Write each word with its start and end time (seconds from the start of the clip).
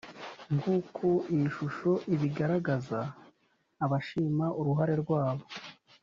nk 0.57 0.63
uko 0.77 1.05
iyi 1.33 1.47
shusho 1.55 1.91
ibigaragaza 2.13 2.99
abashima 3.85 4.45
uruhare 4.59 4.95
rwabo 5.03 5.45